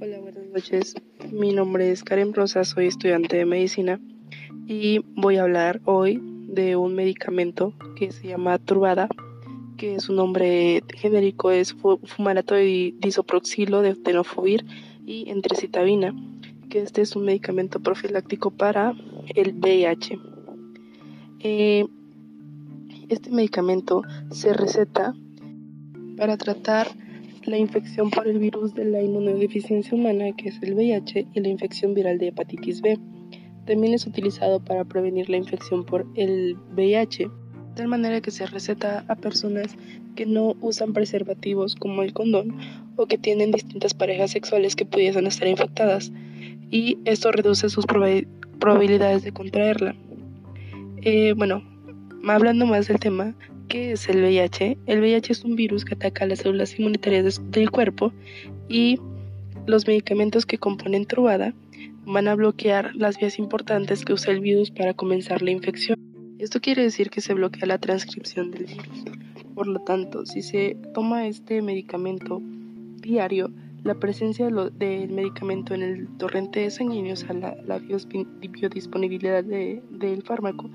Hola, 0.00 0.18
buenas 0.22 0.46
noches. 0.50 0.94
Mi 1.30 1.52
nombre 1.52 1.90
es 1.90 2.02
Karen 2.02 2.32
Rosas, 2.32 2.68
soy 2.68 2.86
estudiante 2.86 3.36
de 3.36 3.44
medicina 3.44 4.00
y 4.66 5.00
voy 5.14 5.36
a 5.36 5.42
hablar 5.42 5.82
hoy 5.84 6.22
de 6.48 6.76
un 6.76 6.94
medicamento 6.94 7.74
que 7.96 8.12
se 8.12 8.28
llama 8.28 8.58
Truvada, 8.58 9.10
que 9.76 10.00
su 10.00 10.14
nombre 10.14 10.82
genérico 10.94 11.50
es 11.50 11.74
fumarato 12.04 12.54
de 12.54 12.94
disoproxilo 12.98 13.82
de 13.82 13.94
tenofovir 13.94 14.64
y 15.04 15.28
entrecitabina, 15.28 16.14
que 16.70 16.80
este 16.80 17.02
es 17.02 17.14
un 17.14 17.26
medicamento 17.26 17.80
profiláctico 17.80 18.50
para 18.50 18.94
el 19.34 19.52
VIH. 19.52 20.18
Eh, 21.40 21.84
este 23.08 23.30
medicamento 23.30 24.02
se 24.30 24.52
receta 24.52 25.14
para 26.16 26.36
tratar 26.36 26.88
la 27.44 27.58
infección 27.58 28.10
por 28.10 28.26
el 28.26 28.38
virus 28.38 28.74
de 28.74 28.84
la 28.84 29.02
inmunodeficiencia 29.02 29.96
humana, 29.96 30.32
que 30.36 30.48
es 30.48 30.60
el 30.62 30.74
VIH, 30.74 31.28
y 31.32 31.40
la 31.40 31.48
infección 31.48 31.94
viral 31.94 32.18
de 32.18 32.28
hepatitis 32.28 32.80
B. 32.82 32.98
También 33.66 33.94
es 33.94 34.06
utilizado 34.06 34.60
para 34.60 34.84
prevenir 34.84 35.28
la 35.30 35.36
infección 35.36 35.84
por 35.84 36.06
el 36.16 36.56
VIH, 36.74 37.24
de 37.24 37.74
tal 37.76 37.88
manera 37.88 38.20
que 38.20 38.30
se 38.30 38.46
receta 38.46 39.04
a 39.08 39.16
personas 39.16 39.76
que 40.14 40.26
no 40.26 40.56
usan 40.60 40.92
preservativos 40.92 41.76
como 41.76 42.02
el 42.02 42.12
condón 42.12 42.56
o 42.96 43.06
que 43.06 43.18
tienen 43.18 43.52
distintas 43.52 43.94
parejas 43.94 44.30
sexuales 44.30 44.74
que 44.74 44.86
pudiesen 44.86 45.26
estar 45.26 45.46
infectadas, 45.46 46.10
y 46.70 46.98
esto 47.04 47.30
reduce 47.30 47.68
sus 47.68 47.86
probabilidades 47.86 49.22
de 49.22 49.32
contraerla. 49.32 49.94
Eh, 51.02 51.34
bueno, 51.36 51.62
hablando 52.34 52.66
más 52.66 52.88
del 52.88 52.98
tema, 52.98 53.34
¿qué 53.68 53.92
es 53.92 54.08
el 54.08 54.22
VIH? 54.22 54.78
El 54.86 55.00
VIH 55.00 55.32
es 55.32 55.44
un 55.44 55.56
virus 55.56 55.84
que 55.84 55.94
ataca 55.94 56.26
las 56.26 56.40
células 56.40 56.78
inmunitarias 56.78 57.40
del 57.50 57.70
cuerpo 57.70 58.12
y 58.68 58.98
los 59.66 59.86
medicamentos 59.86 60.46
que 60.46 60.58
componen 60.58 61.06
Truvada 61.06 61.54
van 62.04 62.28
a 62.28 62.34
bloquear 62.34 62.94
las 62.94 63.18
vías 63.18 63.38
importantes 63.38 64.04
que 64.04 64.12
usa 64.12 64.32
el 64.32 64.40
virus 64.40 64.70
para 64.70 64.94
comenzar 64.94 65.42
la 65.42 65.50
infección. 65.50 65.98
Esto 66.38 66.60
quiere 66.60 66.82
decir 66.82 67.10
que 67.10 67.20
se 67.20 67.34
bloquea 67.34 67.66
la 67.66 67.78
transcripción 67.78 68.50
del 68.50 68.66
virus. 68.66 69.04
Por 69.54 69.66
lo 69.66 69.80
tanto, 69.80 70.26
si 70.26 70.42
se 70.42 70.76
toma 70.94 71.26
este 71.26 71.62
medicamento 71.62 72.42
diario, 73.00 73.50
la 73.86 73.94
presencia 73.94 74.46
del 74.46 75.10
medicamento 75.10 75.72
en 75.72 75.82
el 75.82 76.08
torrente 76.18 76.68
sanguíneo, 76.70 77.14
o 77.14 77.16
sea, 77.16 77.32
la, 77.34 77.78
biodisponibilidad 77.78 79.44
del 79.44 80.22
fármaco, 80.24 80.68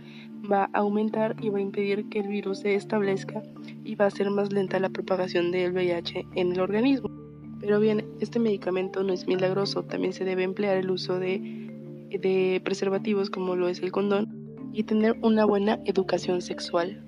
va 0.50 0.70
a 0.74 0.80
aumentar 0.80 1.36
y 1.42 1.50
va 1.50 1.60
a 1.60 1.62
impedir 1.62 2.08
que 2.08 2.20
el 2.20 2.30
virus 2.30 2.60
se 2.60 2.74
establezca 2.76 3.44
y 3.84 3.96
va 3.96 4.06
a 4.06 4.12
ser 4.12 4.30
más 4.32 4.54
lenta 4.54 4.80
la 4.80 4.90
propagación 4.90 5.52
del 5.52 5.74
VIH 5.74 6.26
en 6.36 6.54
el 6.54 6.62
organismo. 6.62 7.12
Pero 7.60 7.80
bien, 7.82 8.06
este 8.22 8.40
medicamento 8.40 9.04
no 9.04 9.12
es 9.12 9.28
milagroso, 9.28 9.84
también 9.84 10.14
se 10.14 10.24
debe 10.24 10.44
emplear 10.44 10.78
el 10.78 10.90
uso 10.90 11.20
de, 11.20 11.38
de 12.10 12.62
preservativos 12.64 13.30
como 13.30 13.58
lo 13.58 13.68
es 13.68 13.82
el 13.82 13.92
condón 13.92 14.72
y 14.74 14.84
tener 14.84 15.18
una 15.22 15.44
buena 15.44 15.80
educación 15.84 16.42
sexual. 16.42 17.04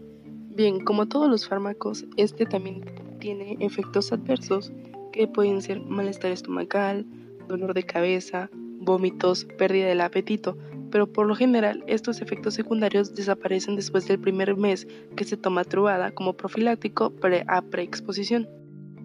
Bien, 0.49 0.81
como 0.81 1.07
todos 1.07 1.29
los 1.29 1.47
fármacos, 1.47 2.05
este 2.17 2.45
también 2.45 2.83
tiene 3.19 3.55
efectos 3.61 4.11
adversos 4.11 4.71
que 5.13 5.27
pueden 5.27 5.61
ser 5.61 5.79
malestar 5.79 6.31
estomacal, 6.31 7.05
dolor 7.47 7.73
de 7.73 7.83
cabeza, 7.83 8.49
vómitos, 8.79 9.45
pérdida 9.57 9.87
del 9.87 10.01
apetito, 10.01 10.57
pero 10.91 11.07
por 11.07 11.27
lo 11.27 11.35
general 11.35 11.83
estos 11.87 12.21
efectos 12.21 12.55
secundarios 12.55 13.15
desaparecen 13.15 13.75
después 13.75 14.07
del 14.07 14.19
primer 14.19 14.57
mes 14.57 14.87
que 15.15 15.23
se 15.23 15.37
toma 15.37 15.63
trubada 15.63 16.11
como 16.11 16.33
profiláctico 16.33 17.11
pre 17.11 17.45
a 17.47 17.61
preexposición. 17.61 18.49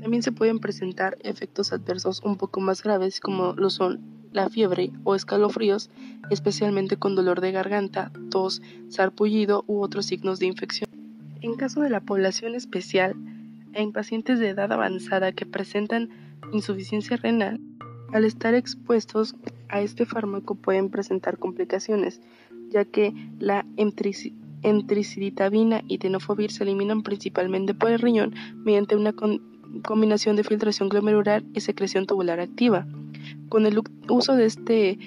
También 0.01 0.23
se 0.23 0.33
pueden 0.33 0.59
presentar 0.59 1.17
efectos 1.20 1.73
adversos 1.73 2.20
un 2.25 2.36
poco 2.36 2.61
más 2.61 2.83
graves 2.83 3.20
como 3.20 3.53
lo 3.53 3.70
son 3.70 4.01
la 4.33 4.48
fiebre 4.48 4.92
o 5.05 5.14
escalofríos, 5.14 5.91
especialmente 6.30 6.97
con 6.97 7.14
dolor 7.14 7.41
de 7.41 7.52
garganta, 7.52 8.13
tos, 8.30 8.63
sarpullido 8.89 9.64
u 9.67 9.80
otros 9.80 10.07
signos 10.07 10.39
de 10.39 10.47
infección. 10.47 10.89
En 11.41 11.55
caso 11.55 11.80
de 11.80 11.91
la 11.91 12.01
población 12.01 12.55
especial, 12.55 13.14
en 13.73 13.92
pacientes 13.92 14.39
de 14.39 14.48
edad 14.48 14.73
avanzada 14.73 15.33
que 15.33 15.46
presentan 15.46 16.11
insuficiencia 16.52 17.17
renal, 17.17 17.61
al 18.12 18.24
estar 18.24 18.55
expuestos 18.55 19.36
a 19.68 19.80
este 19.80 20.06
fármaco 20.06 20.55
pueden 20.55 20.89
presentar 20.90 21.39
complicaciones, 21.39 22.20
ya 22.70 22.84
que 22.84 23.12
la 23.39 23.67
entriciditabina 24.62 25.83
y 25.86 25.98
tenofovir 25.98 26.51
se 26.51 26.64
eliminan 26.64 27.02
principalmente 27.02 27.74
por 27.74 27.90
el 27.90 27.98
riñón 27.98 28.34
mediante 28.64 28.96
una 28.96 29.12
combinación 29.83 30.36
de 30.36 30.45
filtración 30.45 30.89
glomerular 30.89 31.42
y 31.55 31.61
secreción 31.61 32.06
tubular 32.06 32.40
activa. 32.40 32.86
Con 33.48 33.67
el 33.67 33.83
uso 34.08 34.36
de 34.36 34.46
este 34.46 34.98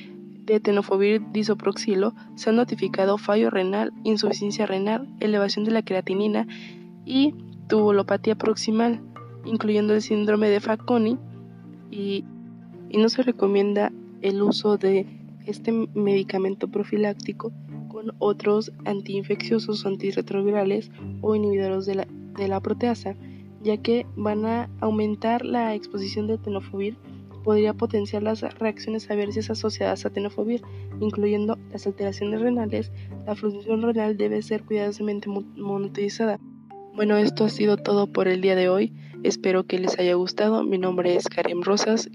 de 0.46 1.22
disoproxilo 1.32 2.14
se 2.36 2.50
ha 2.50 2.54
notificado 2.54 3.18
fallo 3.18 3.50
renal, 3.50 3.94
insuficiencia 4.04 4.66
renal, 4.66 5.08
elevación 5.20 5.66
de 5.66 5.72
la 5.72 5.82
creatinina 5.82 6.46
y 7.06 7.34
tubulopatía 7.72 8.36
proximal, 8.36 9.00
incluyendo 9.46 9.94
el 9.94 10.02
síndrome 10.02 10.50
de 10.50 10.60
Fanconi 10.60 11.18
y 11.90 12.26
no 12.94 13.08
se 13.08 13.24
recomienda 13.24 13.94
el 14.22 14.42
uso 14.42 14.76
de 14.78 15.08
este 15.46 15.72
medicamento 15.72 16.68
profiláctico 16.68 17.54
con 17.88 18.12
otros 18.20 18.74
antiinfecciosos, 18.84 19.86
antirretrovirales 19.86 20.92
o 21.22 21.34
inhibidores 21.34 21.86
de 21.86 21.96
la, 21.96 22.08
de 22.38 22.50
la 22.50 22.60
proteasa, 22.60 23.16
ya 23.64 23.78
que 23.78 24.06
van 24.18 24.46
a 24.46 24.70
aumentar 24.82 25.46
la 25.46 25.74
exposición 25.74 26.28
de 26.28 26.38
tenofovir, 26.38 26.98
podría 27.42 27.74
potenciar 27.74 28.22
las 28.22 28.42
reacciones 28.60 29.10
adversas 29.10 29.50
asociadas 29.50 30.06
a 30.06 30.10
tenofovir, 30.10 30.62
incluyendo 31.00 31.58
las 31.72 31.88
alteraciones 31.88 32.42
renales. 32.42 32.92
La 33.26 33.34
función 33.34 33.82
renal 33.82 34.18
debe 34.18 34.42
ser 34.42 34.64
cuidadosamente 34.64 35.30
monitorizada. 35.30 36.38
Bueno, 36.94 37.18
esto 37.18 37.46
ha 37.46 37.50
sido 37.50 37.78
todo 37.78 38.08
por 38.08 38.28
el 38.28 38.42
día 38.42 38.56
de 38.56 38.70
hoy. 38.70 38.94
Espero 39.24 39.64
que 39.66 39.80
les 39.80 39.98
haya 39.98 40.14
gustado. 40.16 40.64
Mi 40.64 40.78
nombre 40.78 41.16
es 41.16 41.28
Karen 41.28 41.64
Rosas 41.64 42.10